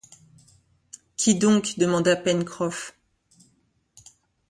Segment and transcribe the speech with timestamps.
[1.15, 2.95] Qui donc demanda Pencroff